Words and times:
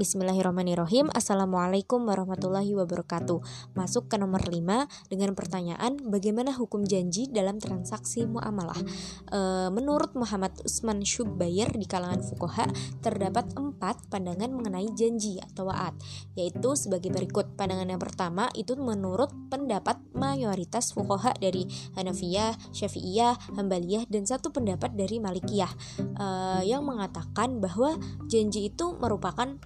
Bismillahirrahmanirrahim. 0.00 1.12
Assalamualaikum 1.12 2.08
warahmatullahi 2.08 2.72
wabarakatuh. 2.72 3.44
Masuk 3.76 4.08
ke 4.08 4.16
nomor 4.16 4.40
5 4.40 4.88
dengan 5.12 5.36
pertanyaan 5.36 6.00
Bagaimana 6.08 6.56
hukum 6.56 6.88
janji 6.88 7.28
dalam 7.28 7.60
transaksi 7.60 8.24
muamalah? 8.24 8.80
E, 9.28 9.68
Menurut 9.68 10.16
Muhammad 10.16 10.56
Usman 10.64 11.04
Syubbair 11.04 11.68
di 11.76 11.84
kalangan 11.84 12.24
fukoha 12.24 12.64
Terdapat 13.04 13.52
empat 13.52 14.08
pandangan 14.08 14.48
mengenai 14.48 14.88
janji 14.96 15.36
atau 15.36 15.68
wa'ad 15.68 15.92
Yaitu 16.32 16.72
sebagai 16.80 17.12
berikut. 17.12 17.52
Pandangan 17.60 17.92
yang 17.92 18.00
pertama 18.00 18.48
itu 18.56 18.80
menurut 18.80 19.28
pendapat 19.52 20.00
mayoritas 20.16 20.96
fukoha 20.96 21.36
dari 21.36 21.68
Hanafiyah, 22.00 22.56
Syafi'iyah, 22.72 23.52
Hambaliyah 23.52 24.08
Dan 24.08 24.24
satu 24.24 24.48
pendapat 24.48 24.96
dari 24.96 25.20
Malikiyah. 25.20 25.72
E, 26.00 26.26
Yang 26.64 26.88
mengatakan 26.88 27.60
bahwa 27.60 28.00
janji 28.32 28.72
itu 28.72 28.96
merupakan 28.96 29.60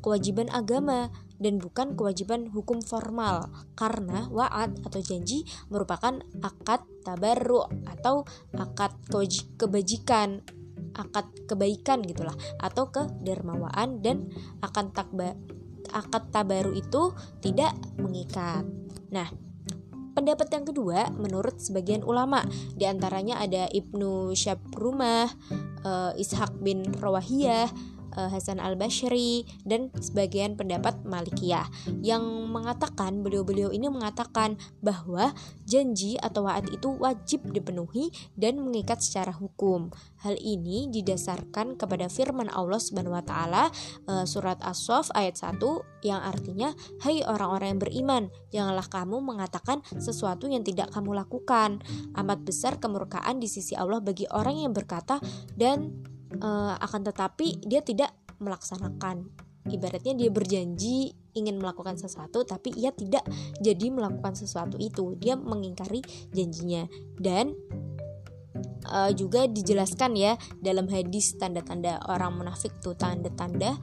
kewajiban 0.00 0.50
agama 0.50 1.10
dan 1.38 1.62
bukan 1.62 1.94
kewajiban 1.94 2.50
hukum 2.50 2.82
formal 2.82 3.50
karena 3.78 4.26
wa'ad 4.30 4.82
atau 4.82 5.00
janji 5.02 5.46
merupakan 5.70 6.18
akad 6.42 6.82
tabarru 7.06 7.62
atau 7.86 8.26
akad 8.58 8.92
kebajikan 9.54 10.42
akad 10.98 11.30
kebaikan 11.46 12.02
gitulah 12.02 12.34
atau 12.58 12.90
kedermawaan 12.90 14.02
dan 14.02 14.26
akan 14.66 14.90
takba 14.90 15.38
akad 15.94 16.28
tabaru 16.34 16.74
itu 16.74 17.14
tidak 17.40 17.72
mengikat. 17.96 18.66
Nah, 19.14 19.30
pendapat 20.12 20.50
yang 20.50 20.64
kedua 20.66 21.08
menurut 21.14 21.62
sebagian 21.62 22.02
ulama 22.02 22.44
di 22.74 22.84
antaranya 22.84 23.38
ada 23.38 23.70
Ibnu 23.70 24.34
Syabrumah, 24.34 25.30
uh, 25.86 26.12
Ishaq 26.18 26.60
bin 26.60 26.82
Rawahiyah, 26.98 27.70
Hasan 28.26 28.58
al-Bashri 28.58 29.46
dan 29.62 29.94
sebagian 29.94 30.58
pendapat 30.58 30.98
Malikiyah 31.06 31.70
yang 32.02 32.50
mengatakan 32.50 33.22
beliau-beliau 33.22 33.70
ini 33.70 33.86
mengatakan 33.86 34.58
bahwa 34.82 35.30
janji 35.62 36.18
atau 36.18 36.50
wa'ad 36.50 36.74
itu 36.74 36.90
wajib 36.98 37.46
dipenuhi 37.54 38.10
dan 38.34 38.58
mengikat 38.58 38.98
secara 38.98 39.30
hukum. 39.30 39.94
Hal 40.26 40.34
ini 40.42 40.90
didasarkan 40.90 41.78
kepada 41.78 42.10
firman 42.10 42.50
Allah 42.50 42.82
Subhanahu 42.82 43.14
wa 43.14 43.22
taala 43.22 43.70
uh, 44.10 44.26
surat 44.26 44.58
As-Saff 44.64 45.14
ayat 45.14 45.38
1 45.38 45.62
yang 46.02 46.22
artinya 46.22 46.74
hai 47.02 47.22
orang-orang 47.26 47.74
yang 47.74 47.82
beriman 47.82 48.22
janganlah 48.54 48.86
kamu 48.86 49.18
mengatakan 49.18 49.82
sesuatu 49.98 50.46
yang 50.46 50.62
tidak 50.62 50.94
kamu 50.94 51.14
lakukan 51.14 51.82
amat 52.14 52.38
besar 52.46 52.78
kemurkaan 52.78 53.42
di 53.42 53.50
sisi 53.50 53.74
Allah 53.74 53.98
bagi 53.98 54.26
orang 54.30 54.62
yang 54.62 54.72
berkata 54.74 55.18
dan 55.58 55.90
uh, 56.36 56.74
akan 56.78 57.00
tetapi 57.08 57.64
dia 57.64 57.80
tidak 57.80 58.12
melaksanakan. 58.38 59.28
Ibaratnya 59.68 60.16
dia 60.16 60.30
berjanji 60.32 61.12
ingin 61.36 61.60
melakukan 61.60 62.00
sesuatu 62.00 62.40
tapi 62.42 62.72
ia 62.72 62.88
tidak 62.90 63.22
jadi 63.60 63.92
melakukan 63.92 64.32
sesuatu 64.32 64.80
itu. 64.80 65.14
Dia 65.20 65.36
mengingkari 65.36 66.00
janjinya. 66.32 66.88
Dan 67.20 67.52
uh, 68.88 69.12
juga 69.12 69.44
dijelaskan 69.44 70.16
ya 70.16 70.40
dalam 70.58 70.88
hadis 70.88 71.36
tanda-tanda 71.36 72.00
orang 72.08 72.40
munafik 72.40 72.72
tuh 72.80 72.96
tanda-tanda 72.96 73.76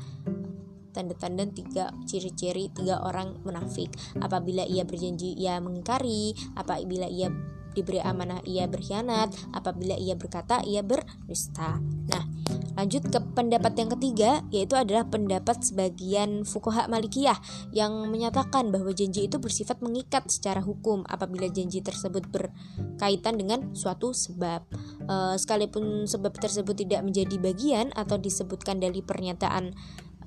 tanda-tanda 0.96 1.44
tiga 1.52 1.92
ciri-ciri 2.08 2.72
tiga 2.72 3.04
orang 3.04 3.44
munafik. 3.44 3.92
Apabila 4.24 4.64
ia 4.64 4.88
berjanji 4.88 5.36
ia 5.36 5.60
mengingkari. 5.60 6.34
Apabila 6.56 7.06
ia 7.12 7.28
diberi 7.76 8.00
amanah 8.00 8.40
ia 8.48 8.66
berkhianat. 8.66 9.36
Apabila 9.52 10.00
ia 10.00 10.16
berkata 10.16 10.64
ia 10.64 10.80
berdusta. 10.82 11.84
Nah 12.08 12.35
Lanjut 12.76 13.08
ke 13.08 13.20
pendapat 13.34 13.74
yang 13.80 13.90
ketiga, 13.96 14.44
yaitu 14.52 14.76
adalah 14.76 15.08
pendapat 15.08 15.64
sebagian 15.64 16.44
fukoha 16.44 16.92
malikiyah 16.92 17.40
yang 17.72 18.12
menyatakan 18.12 18.68
bahwa 18.68 18.92
janji 18.92 19.32
itu 19.32 19.40
bersifat 19.40 19.80
mengikat 19.80 20.28
secara 20.28 20.60
hukum 20.60 21.08
apabila 21.08 21.48
janji 21.48 21.80
tersebut 21.80 22.28
berkaitan 22.28 23.40
dengan 23.40 23.72
suatu 23.72 24.12
sebab. 24.12 24.68
E, 25.08 25.16
sekalipun 25.40 26.04
sebab 26.04 26.36
tersebut 26.36 26.76
tidak 26.76 27.08
menjadi 27.08 27.36
bagian 27.40 27.96
atau 27.96 28.20
disebutkan 28.20 28.84
dari 28.84 29.00
pernyataan 29.00 29.72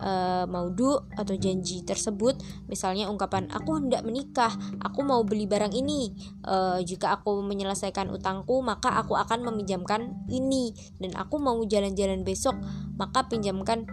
uh, 0.01 0.45
maudu 0.47 0.99
atau 1.15 1.35
janji 1.35 1.83
tersebut. 1.83 2.39
Misalnya 2.71 3.11
ungkapan 3.11 3.51
aku 3.51 3.79
hendak 3.79 4.03
menikah 4.03 4.51
aku 4.83 5.05
mau 5.05 5.23
beli 5.27 5.45
barang 5.45 5.75
ini. 5.75 6.15
Uh, 6.47 6.81
jika 6.83 7.21
aku 7.21 7.43
menyelesaikan 7.45 8.11
utangku 8.11 8.63
maka 8.63 8.95
aku 8.97 9.19
akan 9.19 9.47
meminjamkan 9.47 10.15
ini. 10.31 10.75
Dan 10.99 11.15
aku 11.19 11.39
mau 11.43 11.59
jalan-jalan 11.63 12.23
besok 12.23 12.55
maka 12.97 13.27
pinjamkan 13.27 13.87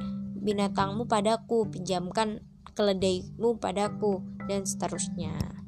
binatangmu 0.46 1.10
padaku 1.10 1.66
pinjamkan 1.74 2.46
keledaimu 2.78 3.58
padaku 3.58 4.22
dan 4.46 4.62
seterusnya 4.62 5.65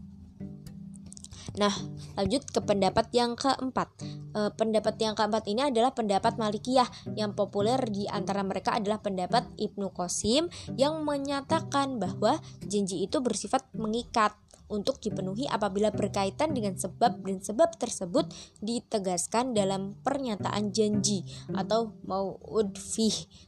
Nah, 1.58 1.74
lanjut 2.14 2.46
ke 2.54 2.62
pendapat 2.62 3.10
yang 3.18 3.34
keempat. 3.34 3.90
E, 4.34 4.40
pendapat 4.54 4.96
yang 5.02 5.18
keempat 5.18 5.44
ini 5.50 5.74
adalah 5.74 5.92
pendapat 5.92 6.38
Malikiyah 6.38 6.86
yang 7.18 7.34
populer 7.34 7.82
di 7.90 8.06
antara 8.06 8.46
mereka 8.46 8.78
adalah 8.78 9.02
pendapat 9.02 9.50
Ibnu 9.58 9.90
Qasim 9.90 10.54
yang 10.78 11.02
menyatakan 11.02 11.98
bahwa 11.98 12.38
janji 12.62 13.02
itu 13.02 13.18
bersifat 13.20 13.66
mengikat 13.74 14.38
untuk 14.68 15.00
dipenuhi 15.00 15.48
apabila 15.48 15.96
berkaitan 15.96 16.52
dengan 16.52 16.76
sebab 16.76 17.24
dan 17.24 17.40
sebab 17.40 17.80
tersebut 17.80 18.28
ditegaskan 18.60 19.56
dalam 19.56 19.96
pernyataan 20.04 20.76
janji 20.76 21.24
atau 21.56 21.96
mau'ud 22.04 22.76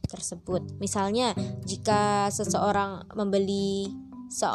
tersebut. 0.08 0.80
Misalnya, 0.80 1.36
jika 1.68 2.31
seseorang 2.31 3.03
membeli 3.14 3.91
se 4.31 4.47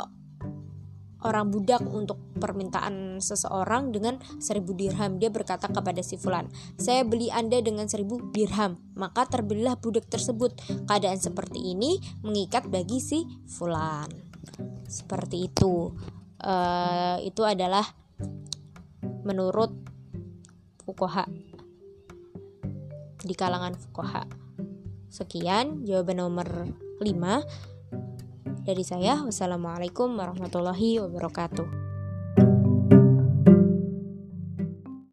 orang 1.25 1.49
budak 1.51 1.81
untuk 1.89 2.21
permintaan 2.37 3.19
seseorang 3.19 3.91
dengan 3.91 4.21
seribu 4.39 4.77
dirham. 4.77 5.17
Dia 5.17 5.33
berkata 5.33 5.67
kepada 5.67 6.05
si 6.05 6.21
fulan, 6.21 6.47
saya 6.77 7.03
beli 7.03 7.33
anda 7.33 7.59
dengan 7.65 7.89
seribu 7.89 8.21
dirham. 8.31 8.77
Maka 8.95 9.27
terbelilah 9.27 9.81
budak 9.81 10.07
tersebut. 10.07 10.55
Keadaan 10.87 11.19
seperti 11.19 11.75
ini 11.75 11.99
mengikat 12.21 12.69
bagi 12.69 13.01
si 13.01 13.25
fulan. 13.49 14.07
Seperti 14.87 15.49
itu. 15.49 15.91
Uh, 16.45 17.17
itu 17.25 17.41
adalah 17.41 17.89
menurut 19.25 19.73
fukoha 20.85 21.25
di 23.25 23.33
kalangan 23.33 23.73
fukoha. 23.73 24.29
Sekian 25.09 25.89
jawaban 25.89 26.21
nomor 26.21 26.69
5. 27.01 27.74
Dari 28.65 28.81
saya, 28.81 29.21
wassalamualaikum 29.21 30.17
warahmatullahi 30.17 30.97
wabarakatuh. 31.05 31.84